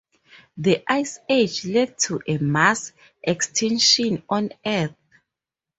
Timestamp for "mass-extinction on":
2.39-4.49